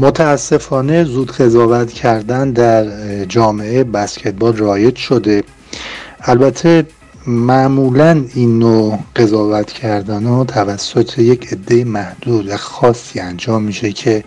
متاسفانه 0.00 1.04
زود 1.04 1.32
قضاوت 1.32 1.92
کردن 1.92 2.50
در 2.50 2.84
جامعه 3.24 3.84
بسکتبال 3.84 4.56
رایج 4.56 4.96
شده. 4.96 5.44
البته 6.20 6.86
معمولا 7.26 8.24
این 8.34 8.58
نوع 8.58 8.98
قضاوت 9.16 9.72
کردن 9.72 10.24
ها 10.24 10.44
توسط 10.44 11.18
یک 11.18 11.52
عده 11.52 11.84
محدود 11.84 12.48
و 12.48 12.56
خاصی 12.56 13.20
انجام 13.20 13.62
میشه 13.62 13.92
که 13.92 14.24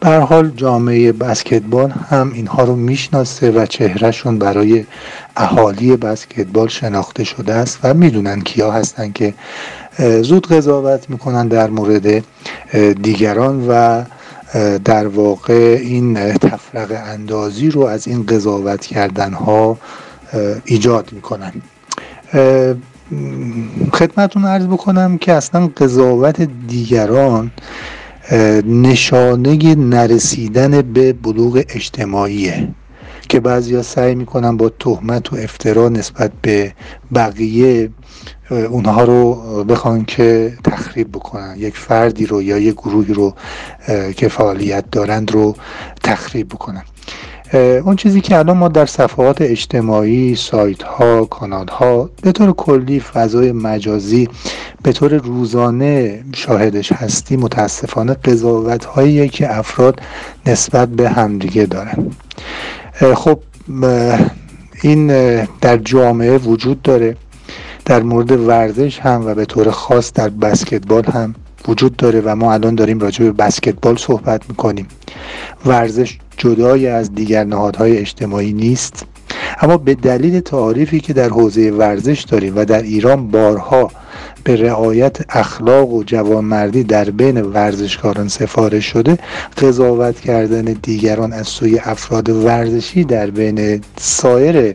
به 0.00 0.10
حال 0.10 0.52
جامعه 0.56 1.12
بسکتبال 1.12 1.90
هم 1.90 2.32
اینها 2.32 2.64
رو 2.64 2.76
می‌شناسه 2.76 3.50
و 3.50 3.66
چهرهشون 3.66 4.38
برای 4.38 4.84
اهالی 5.36 5.96
بسکتبال 5.96 6.68
شناخته 6.68 7.24
شده 7.24 7.52
است 7.54 7.78
و 7.82 7.94
می‌دونن 7.94 8.40
کیا 8.40 8.72
هستن 8.72 9.12
که 9.12 9.34
زود 10.22 10.46
قضاوت 10.46 11.10
می‌کنن 11.10 11.48
در 11.48 11.70
مورد 11.70 12.24
دیگران 13.02 13.68
و 13.68 14.02
در 14.84 15.06
واقع 15.06 15.78
این 15.82 16.32
تفرق 16.32 17.02
اندازی 17.06 17.70
رو 17.70 17.80
از 17.80 18.08
این 18.08 18.26
قضاوت 18.26 18.86
کردن 18.86 19.32
ها 19.32 19.78
ایجاد 20.64 21.08
می‌کنن. 21.12 21.52
خدمتون 23.92 24.44
عرض 24.44 24.66
بکنم 24.66 25.18
که 25.18 25.32
اصلا 25.32 25.70
قضاوت 25.76 26.48
دیگران 26.68 27.50
نشانه 28.66 29.74
نرسیدن 29.74 30.82
به 30.82 31.12
بلوغ 31.12 31.62
اجتماعیه. 31.68 32.68
که 33.34 33.40
بعضیا 33.40 33.82
سعی 33.82 34.14
می‌کنن 34.14 34.56
با 34.56 34.68
تهمت 34.68 35.32
و 35.32 35.36
افترا 35.36 35.88
نسبت 35.88 36.32
به 36.42 36.72
بقیه 37.14 37.90
اونها 38.50 39.04
رو 39.04 39.34
بخوان 39.64 40.04
که 40.04 40.52
تخریب 40.64 41.08
بکنن. 41.08 41.54
یک 41.58 41.76
فردی 41.76 42.26
رو 42.26 42.42
یا 42.42 42.58
یک 42.58 42.74
گروهی 42.74 43.14
رو 43.14 43.34
که 44.16 44.28
فعالیت 44.28 44.84
دارند 44.90 45.30
رو 45.30 45.54
تخریب 46.02 46.48
بکنن. 46.48 46.82
اون 47.84 47.96
چیزی 47.96 48.20
که 48.20 48.38
الان 48.38 48.56
ما 48.56 48.68
در 48.68 48.86
صفحات 48.86 49.42
اجتماعی 49.42 50.36
سایت 50.36 50.82
ها 50.82 51.24
کانال 51.24 51.68
ها 51.68 52.10
به 52.22 52.32
طور 52.32 52.52
کلی 52.52 53.00
فضای 53.00 53.52
مجازی 53.52 54.28
به 54.82 54.92
طور 54.92 55.14
روزانه 55.16 56.24
شاهدش 56.34 56.92
هستی 56.92 57.36
متاسفانه 57.36 58.14
قضاوت 58.14 58.84
هایی 58.84 59.28
که 59.28 59.58
افراد 59.58 60.00
نسبت 60.46 60.88
به 60.88 61.08
همدیگه 61.08 61.66
دارن. 61.66 62.10
خب 62.94 63.38
این 64.82 65.06
در 65.44 65.76
جامعه 65.76 66.38
وجود 66.38 66.82
داره 66.82 67.16
در 67.84 68.02
مورد 68.02 68.30
ورزش 68.30 68.98
هم 68.98 69.26
و 69.26 69.34
به 69.34 69.44
طور 69.44 69.70
خاص 69.70 70.12
در 70.12 70.28
بسکتبال 70.28 71.04
هم 71.04 71.34
وجود 71.68 71.96
داره 71.96 72.20
و 72.20 72.34
ما 72.36 72.52
الان 72.52 72.74
داریم 72.74 72.98
راجع 72.98 73.24
به 73.24 73.32
بسکتبال 73.32 73.96
صحبت 73.96 74.42
می‌کنیم. 74.48 74.88
ورزش 75.66 76.18
جدای 76.36 76.86
از 76.86 77.14
دیگر 77.14 77.44
نهادهای 77.44 77.98
اجتماعی 77.98 78.52
نیست. 78.52 79.06
اما 79.60 79.76
به 79.76 79.94
دلیل 79.94 80.40
تعاریفی 80.40 81.00
که 81.00 81.12
در 81.12 81.28
حوزه 81.28 81.70
ورزش 81.70 82.22
داریم 82.22 82.52
و 82.56 82.64
در 82.64 82.82
ایران 82.82 83.28
بارها 83.28 83.90
به 84.44 84.56
رعایت 84.56 85.16
اخلاق 85.28 85.90
و 85.90 86.02
جوانمردی 86.04 86.84
در 86.84 87.10
بین 87.10 87.42
ورزشکاران 87.42 88.28
سفارش 88.28 88.86
شده 88.86 89.18
قضاوت 89.58 90.20
کردن 90.20 90.64
دیگران 90.82 91.32
از 91.32 91.48
سوی 91.48 91.78
افراد 91.78 92.28
ورزشی 92.28 93.04
در 93.04 93.30
بین 93.30 93.80
سایر 93.96 94.74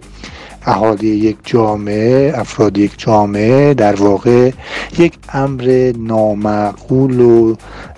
اهالی 0.66 1.08
یک 1.08 1.38
جامعه 1.44 2.34
افراد 2.36 2.78
یک 2.78 2.92
جامعه 2.98 3.74
در 3.74 3.96
واقع 3.96 4.52
یک 4.98 5.14
امر 5.34 5.94
نامعقول 5.98 7.20
و 7.20 7.56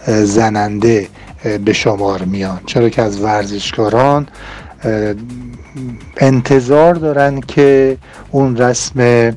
زننده 0.08 1.08
به 1.65 1.74
شمار 1.74 2.24
میان. 2.24 2.60
چرا 2.65 2.89
که 2.89 3.02
از 3.02 3.21
ورزشکاران 3.21 4.28
انتظار 6.17 6.96
دارن 6.96 7.39
که 7.39 7.98
اون 8.32 8.58
رسم 8.58 9.32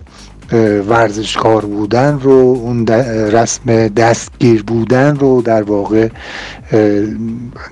ورزشکار 0.88 1.64
بودن 1.64 2.20
رو 2.20 2.32
اون 2.32 2.86
رسم 2.86 3.88
دستگیر 3.88 4.62
بودن 4.62 5.16
رو 5.16 5.42
در 5.42 5.62
واقع 5.62 6.08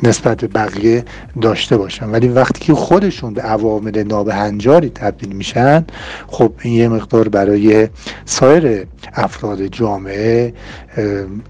نسبت 0.03 0.37
به 0.37 0.47
بقیه 0.47 1.05
داشته 1.43 1.77
باشن. 1.77 2.11
ولی 2.11 2.29
وقتی 2.29 2.61
که 2.61 2.75
خودشون 2.75 3.35
به 3.35 3.43
عوامل 3.43 4.03
نابهنجاری 4.03 4.91
تبدیل 4.91 5.33
میشن 5.33 5.85
خب 6.27 6.53
این 6.63 6.75
یه 6.75 6.89
مقدار 6.89 7.29
برای 7.29 7.89
سایر 8.25 8.87
افراد 9.15 9.67
جامعه 9.67 10.55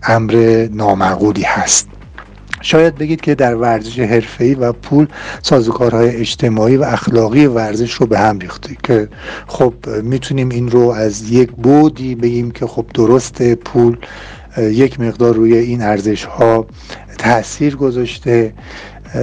امر 0.03 0.69
نامعقولی 0.73 1.43
هست. 1.43 1.89
شاید 2.63 2.95
بگید 2.95 3.21
که 3.21 3.35
در 3.35 3.55
ورزش 3.55 3.99
حرفه‌ای 3.99 4.55
و 4.55 4.73
پول 4.73 5.07
سازوکارهای 5.43 6.17
اجتماعی 6.17 6.77
و 6.77 6.83
اخلاقی 6.83 7.47
ورزش 7.47 7.93
رو 7.93 8.07
به 8.07 8.19
هم 8.19 8.39
ریخته 8.39 8.77
که 8.83 9.09
خب 9.47 9.75
می‌تونیم 10.03 10.49
این 10.49 10.71
رو 10.71 10.89
از 10.91 11.31
یک 11.31 11.51
بودی 11.51 12.15
بگیم 12.15 12.51
که 12.51 12.67
خب 12.67 12.87
درست 12.95 13.43
پول 13.43 13.97
یک 14.59 15.01
مقدار 15.01 15.35
روی 15.35 15.55
این 15.57 15.83
ارزش 15.83 16.25
ها 16.25 16.67
تاثیر 17.19 17.77
گذاشته 17.77 18.53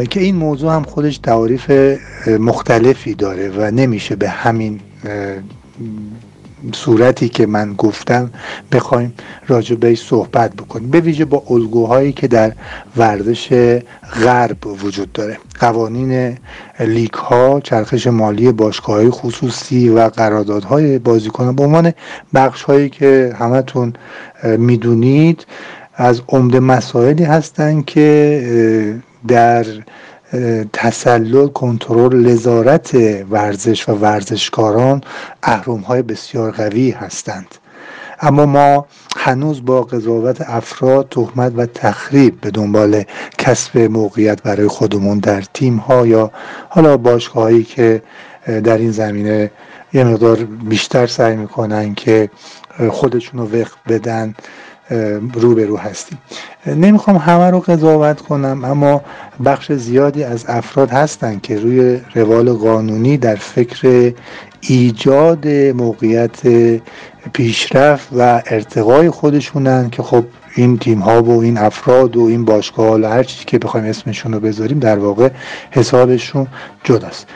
که 0.10 0.20
این 0.20 0.36
موضوع 0.36 0.74
هم 0.74 0.84
خودش 0.84 1.18
تعاریف 1.18 1.72
مختلفی 2.28 3.14
داره 3.14 3.50
و 3.50 3.72
نمیشه 3.72 4.16
به 4.16 4.30
همین 4.30 4.80
صورتی 6.74 7.30
که 7.30 7.46
من 7.46 7.74
گفتم 7.74 8.30
بخوایم 8.72 9.14
راجع 9.48 9.76
به 9.76 9.96
صحبت 9.96 10.54
بکنیم. 10.54 10.90
به 10.90 11.00
ویژه 11.00 11.26
با 11.26 11.44
الگوهایی 11.50 12.12
که 12.14 12.28
در 12.28 12.52
ورزش 12.98 13.80
غرب 14.24 14.68
وجود 14.84 15.12
داره. 15.12 15.38
قوانین 15.60 16.38
لیک 16.80 17.14
ها 17.14 17.60
چرخش 17.60 18.08
مالی 18.08 18.52
باشگاه 18.52 19.10
خصوصی 19.10 19.90
و 19.90 20.00
قراردادهای 20.10 21.00
بازیکنان. 21.00 21.56
به 21.56 21.64
عنوان 21.64 21.94
بخش 22.34 22.64
هایی 22.64 22.90
که 22.90 23.36
همتون 23.40 23.94
می‌دونید 24.44 25.46
از 25.96 26.22
عمده 26.28 26.60
مسائلی 26.60 27.24
هستند 27.24 27.86
که 27.86 29.00
در 29.28 29.66
تسلل 30.74 31.48
کنترل 31.48 32.16
لذارت 32.16 32.96
ورزش 33.30 33.90
و 33.90 33.94
ورزشکاران 33.94 35.02
اهرم 35.44 35.80
های 35.80 36.02
بسیار 36.02 36.52
قوی 36.52 36.92
هستند. 36.92 37.56
اما 38.22 38.46
ما 38.46 38.86
هنوز 39.18 39.66
با 39.66 39.82
قضاوت 39.82 40.42
افراد 40.42 41.08
تهمت 41.10 41.54
و 41.56 41.66
تخریب 41.66 42.42
به 42.42 42.52
دنبال 42.52 43.04
کسب 43.38 43.78
موقعیت 43.78 44.44
برای 44.44 44.68
خودمون 44.68 45.20
در 45.20 45.42
تیم 45.54 45.76
ها 45.76 46.08
یا 46.08 46.32
حالا 46.70 46.98
باشگاه 46.98 47.44
هایی 47.44 47.64
که 47.64 48.02
در 48.46 48.78
این 48.78 48.92
زمینه 48.92 49.52
یه 49.94 50.04
مقدار 50.04 50.38
بیشتر 50.46 51.08
سعی 51.08 51.36
می‌کنن 51.36 51.96
که 51.96 52.30
خودشون 52.90 53.40
رو 53.40 53.60
وقت 53.60 53.78
بدن 53.88 54.36
روبرو 55.34 55.78
هستیم. 55.78 56.18
نمی‌خوام 56.66 57.18
همه 57.18 57.50
رو 57.50 57.60
قضاوت 57.60 58.22
کنم 58.22 58.66
اما 58.66 59.02
بخش 59.46 59.72
زیادی 59.72 60.24
از 60.24 60.46
افراد 60.48 60.90
هستند 60.90 61.42
که 61.42 61.60
روی 61.60 62.00
روال 62.16 62.54
قانونی 62.54 63.18
در 63.18 63.36
فکر 63.36 64.14
ایجاد 64.62 65.48
موقعیت 65.48 66.40
پیشرفت 67.34 68.08
و 68.18 68.42
ارتقای 68.46 69.10
خودشونن 69.10 69.90
که 69.90 70.04
خب 70.04 70.24
این 70.56 70.78
تیم 70.78 71.00
ها 71.00 71.24
و 71.24 71.42
این 71.42 71.58
افراد 71.58 72.18
و 72.18 72.22
این 72.22 72.46
باشگاه 72.46 73.02
و 73.02 73.06
هر 73.06 73.24
چیزی 73.24 73.46
که 73.46 73.60
بخوایم 73.60 73.86
اسمشون 73.86 74.34
رو 74.34 74.40
بذاریم 74.40 74.80
در 74.80 75.00
واقع 75.00 75.30
حسابشون 75.72 76.48
جداست. 76.84 77.28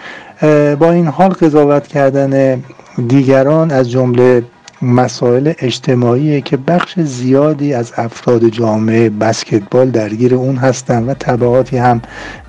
با 0.79 0.91
این 0.91 1.07
حال 1.07 1.29
قضاوت 1.29 1.87
کردن 1.87 2.63
دیگران 3.07 3.71
از 3.71 3.91
جمله 3.91 4.43
مسائل 4.83 5.53
اجتماعی 5.59 6.41
که 6.41 6.57
بخش 6.57 6.99
زیادی 6.99 7.73
از 7.73 7.93
افراد 7.97 8.47
جامعه 8.47 9.09
بسکتبال 9.09 9.91
درگیر 9.91 10.35
اون 10.35 10.55
هستن 10.55 11.03
و 11.03 11.13
طبعاتی 11.13 11.77
هم 11.77 12.01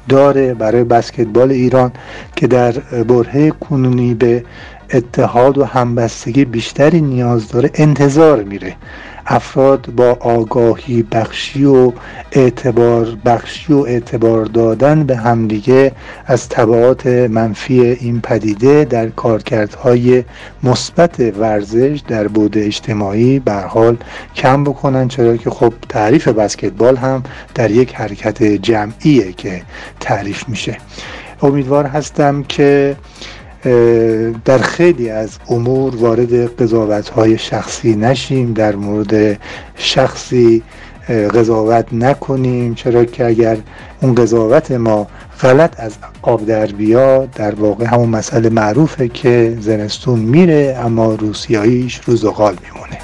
داره 0.09 0.55
برای 0.55 0.85
بسکتبال 0.85 1.51
ایران 1.51 1.93
که 2.37 2.47
در 2.47 2.73
برهه 3.09 3.51
کنونی 3.51 4.15
به 4.15 4.45
اتحاد 4.95 5.59
و 5.59 5.65
همبستگی 5.65 6.45
بیشتری 6.45 7.01
نیاز 7.01 7.49
داره 7.49 7.71
انتظار 7.75 8.43
میره. 8.43 8.77
افراد 9.27 9.87
با 9.97 10.17
آگاهی 10.21 11.03
بخشی 11.03 11.65
و 11.65 11.93
اعتبار 12.33 13.17
بخشی 13.25 13.73
و 13.73 13.79
اعتبار 13.79 14.45
دادن 14.45 15.05
به 15.05 15.17
همدیگه 15.17 15.93
از 16.27 16.49
طبعات 16.49 17.07
منفی 17.07 17.81
این 17.81 18.21
پدیده 18.21 18.85
در 18.85 19.09
کارکردهای 19.09 20.25
مثبت 20.63 21.21
ورزش 21.21 22.01
در 22.09 22.29
بود 22.29 22.59
اجتماعی 22.59 23.39
بر 23.39 23.67
حال 23.67 23.97
کم 24.35 24.65
بکنن 24.65 25.09
چرا 25.09 25.37
که 25.37 25.51
خب 25.51 25.75
تعریف 25.89 26.29
بسکتبال 26.29 26.97
هم 26.97 27.23
در 27.55 27.71
یک 27.71 27.95
حرکت 27.95 28.43
جمعیه 28.43 29.33
که 29.33 29.63
تعریف 30.01 30.49
میشه. 30.49 30.77
امیدوار 31.43 31.87
هستم 31.87 32.43
که 32.43 32.97
در 34.45 34.59
خیلی 34.59 35.11
از 35.11 35.31
امور 35.49 35.97
وارد 35.97 36.57
قضاوت 36.63 37.09
های 37.09 37.39
شخصی 37.39 37.97
نشیم 37.97 38.53
در 38.53 38.77
مورد 38.77 39.39
شخصی 39.77 40.63
قضاوت 41.09 41.87
نکنیم 41.93 42.75
چرا 42.75 43.05
که 43.05 43.27
اگر 43.27 43.57
اون 44.03 44.15
قضاوت 44.15 44.71
ما 44.71 45.07
غلط 45.41 45.81
از 45.81 45.93
آب 46.23 46.47
در 46.47 46.67
بیاد 46.67 47.31
در 47.31 47.55
واقع 47.55 47.85
همون 47.85 48.09
مسئله 48.09 48.49
معروفه 48.49 49.09
که 49.09 49.57
زمستون 49.61 50.19
میره 50.19 50.79
اما 50.85 51.15
روسیاییش 51.15 52.01
روز 52.07 52.25
غال 52.25 52.57
میمونه. 52.65 52.99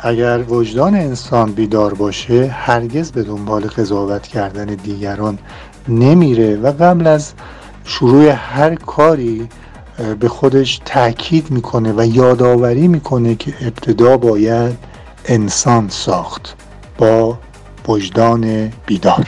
اگر 0.00 0.44
وجدان 0.48 0.94
انسان 0.94 1.52
بیدار 1.52 1.94
باشه 1.94 2.46
هرگز 2.46 3.12
به 3.12 3.22
دنبال 3.22 3.62
قضاوت 3.62 4.26
کردن 4.26 4.64
دیگران 4.64 5.38
نمیره 5.88 6.56
و 6.56 6.72
قبل 6.72 7.06
از 7.06 7.32
شروع 7.84 8.28
هر 8.28 8.74
کاری 8.74 9.48
به 10.20 10.28
خودش 10.28 10.80
تاکید 10.84 11.50
می‌کنه 11.50 11.92
و 11.96 12.06
یادآوری 12.06 12.88
می‌کنه 12.88 13.34
که 13.34 13.54
ابتدا 13.60 14.16
باید 14.16 14.76
انسان 15.24 15.88
ساخت 15.88 16.54
با 16.98 17.38
وجدان 17.88 18.72
بیدار. 18.86 19.26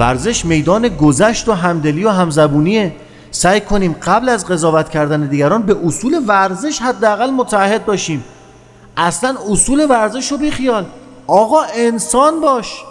ورزش 0.00 0.44
میدان 0.44 0.88
گذشت 0.88 1.48
و 1.48 1.52
همدلی 1.52 2.04
و 2.04 2.10
همزبونیه. 2.10 2.92
سعی 3.30 3.60
کنیم 3.60 3.96
قبل 4.02 4.28
از 4.28 4.46
قضاوت 4.46 4.88
کردن 4.88 5.26
دیگران 5.26 5.62
به 5.62 5.76
اصول 5.84 6.20
ورزش 6.26 6.78
حداقل 6.78 7.30
متحد 7.30 7.86
باشیم. 7.86 8.24
اصلا 8.96 9.34
اصول 9.50 9.86
ورزش 9.90 10.32
رو 10.32 10.38
بیخیال. 10.38 10.84
آقا 11.26 11.62
انسان 11.74 12.40
باش. 12.40 12.82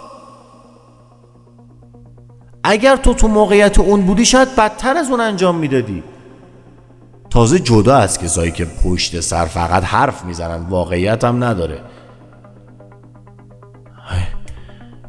اگر 2.64 2.96
تو 2.96 3.14
تو 3.14 3.28
موقعیت 3.28 3.78
اون 3.78 4.02
بودی 4.02 4.24
شاید 4.24 4.56
بدتر 4.56 4.96
از 4.96 5.10
اون 5.10 5.20
انجام 5.20 5.56
می‌دادی. 5.56 6.02
تازه 7.30 7.58
جدا 7.58 7.96
از 7.96 8.18
کسایی 8.18 8.50
که 8.50 8.66
پشت 8.84 9.20
سر 9.20 9.44
فقط 9.44 9.84
حرف 9.84 10.24
می‌زنن 10.24 10.66
واقعیت 10.68 11.24
هم 11.24 11.44
نداره. 11.44 11.80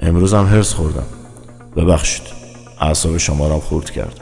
امروز 0.02 0.34
هم 0.34 0.46
هرس 0.46 0.74
خوردم. 0.74 1.21
ببخشید 1.76 2.24
اعصاب 2.82 3.18
شما 3.18 3.48
را 3.48 3.60
خورد 3.60 3.90
کرد. 3.90 4.20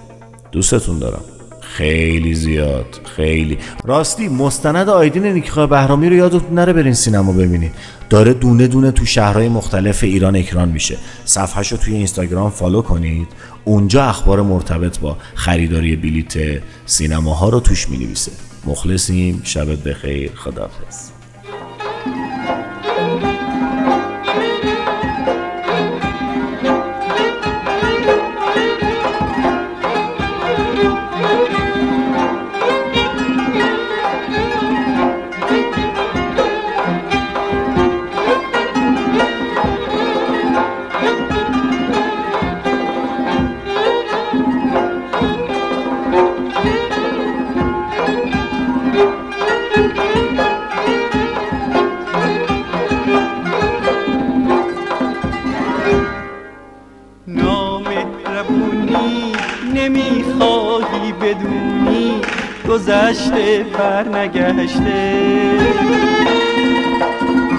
دوستتون 0.52 1.00
دارم. 1.00 1.22
خیلی 1.62 2.34
زیاد 2.34 3.00
خیلی. 3.16 3.58
راستی 3.84 4.28
مستند 4.28 4.90
آیدین 4.90 5.26
نیکخواه 5.26 5.68
بهرامی 5.68 6.10
رو 6.10 6.16
یادتون 6.16 6.54
نره 6.54 6.74
برین 6.74 6.94
سینما 6.94 7.32
ببینید 7.32 7.72
داره 8.10 8.34
دونه 8.34 8.68
دونه 8.68 8.92
تو 8.92 9.06
شهرهای 9.06 9.50
مختلف 9.50 10.04
ایران 10.04 10.36
اکران 10.36 10.70
میشه. 10.70 10.98
صفحهش 11.26 11.72
رو 11.72 11.78
توی 11.78 11.96
اینستاگرام 11.96 12.50
فالو 12.52 12.82
کنید. 12.82 13.28
اونجا 13.66 14.04
اخبار 14.04 14.42
مرتبط 14.42 15.00
با 15.00 15.18
خریداری 15.36 15.96
بلیت 15.96 16.62
سینماها 16.86 17.50
رو 17.50 17.60
توش 17.60 17.90
می‌نویسه. 17.90 18.32
مخلصیم. 18.66 19.42
شبت 19.44 19.78
بخیر. 19.78 20.32
خداحافظ 63.39 63.63
گذشته 63.63 63.63
برنگشته 63.78 65.19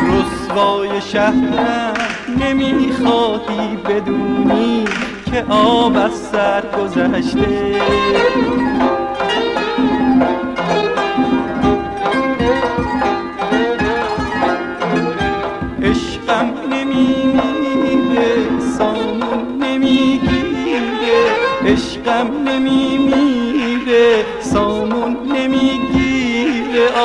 رسوای 0.07 1.01
شهرم 1.01 1.95
نمی‌خواهی 2.41 3.77
بدونی 3.77 4.85
که 5.31 5.45
آب 5.49 5.97
از 5.97 6.13
سر 6.13 6.63
گذشته. 6.79 7.81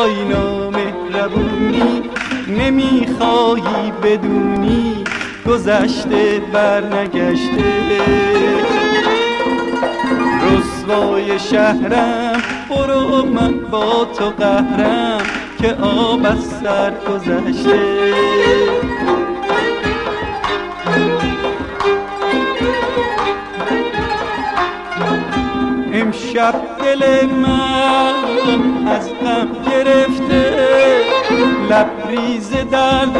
نمی‌گیره 0.05 0.35
آینا 0.35 0.69
مهربونی 0.69 2.01
نمیخوایی 2.47 3.91
بدونی 4.03 5.03
گذشته 5.47 6.41
برنگشته. 6.53 7.99
رسوای 10.41 11.39
شهرم 11.39 12.41
برو 12.69 13.25
من 13.25 13.53
با 13.71 14.05
تو 14.05 14.29
قهرم 14.29 15.21
که 15.61 15.75
آب 15.81 16.25
از 16.25 16.43
سر 16.43 16.93
گذشته. 17.09 17.79
امشب 25.93 26.55
دل 26.79 27.25
من 27.25 28.74
از 28.87 29.09
غم 29.09 29.47
گرفته 29.71 30.55
لبریز 31.69 32.49
درد 32.71 33.17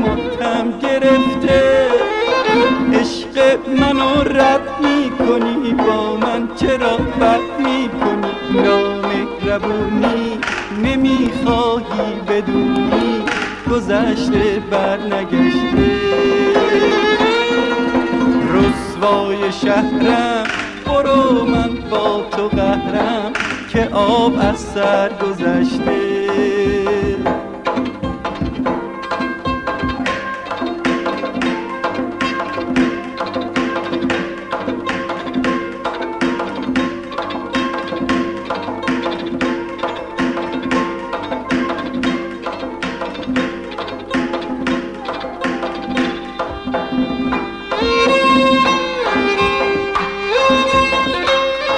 متم 0.00 0.78
گرفته. 0.82 1.88
عشق 2.92 3.58
منو 3.80 4.22
رد 4.22 4.60
می‌کنی 4.80 5.74
با 5.74 6.16
من 6.16 6.48
چرا 6.56 6.96
بد 6.96 7.40
می‌کنی؟ 7.58 8.62
نامهربونی 8.62 10.38
نمی‌خواهی 10.84 12.12
بدونی 12.28 13.22
گذشته 13.70 14.62
برنگشته. 14.70 15.90
رسوای 18.54 19.52
شهرم 19.52 20.44
برو 20.86 21.44
من 21.44 21.70
با 21.90 22.22
تو 22.36 22.48
قهرم. 22.48 23.32
که 23.72 23.88
آب 23.92 24.38
از 24.40 24.58
سر 24.58 25.12
گذشته. 25.12 26.10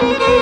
امشب 0.03 0.42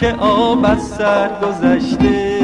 که 0.00 0.14
آب 0.18 0.64
از 0.64 0.82
سر 0.82 1.30
گذشته. 1.42 2.40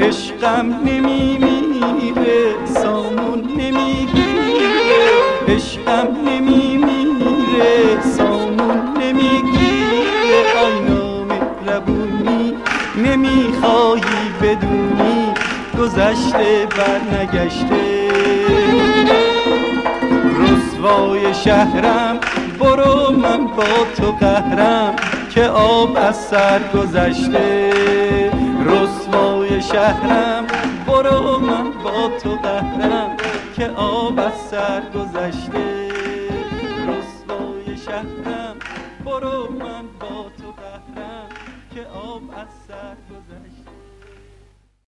عشقم 0.00 0.66
نمیمیره 0.84 2.66
سامون 2.66 3.40
نمی‌گیره. 3.56 4.56
عشقم 5.48 6.08
نمیمیره 6.26 8.00
سامون 8.16 8.78
نمی‌گیره. 9.00 10.44
آینا 10.64 11.24
مهربونی 11.24 12.54
نمی‌خواهی 13.04 14.02
بدونی 14.42 15.34
گذشته 15.78 16.68
برنگشته. 16.76 17.95
رسوای 20.86 21.34
شهرم 21.34 22.20
برو 22.60 23.10
من 23.12 23.46
با 23.46 23.86
تو 23.96 24.12
قهرم 24.12 24.96
که 25.30 25.44
آب 25.48 25.96
از 25.96 26.16
سر 26.16 26.60
گذشته. 26.74 27.70
رسوای 28.66 29.62
شهرم 29.62 30.46
برو 30.86 31.38
من 31.38 31.70
با 31.84 32.08
تو 32.22 32.30
قهرم 32.36 33.16
که 33.56 33.68
آب 33.68 34.18
از 34.18 34.32
سر 34.50 34.82
گذشته. 34.94 35.88
رسوای 36.88 37.76
شهرم 37.76 38.56
برو 39.04 39.52
من 39.52 39.86
با 40.00 40.30
تو 40.38 40.52
قهرم 40.56 41.28
که 41.74 41.86
آب 41.86 42.22
از 42.30 42.48
سر 42.68 42.96
گذشته. 43.10 43.65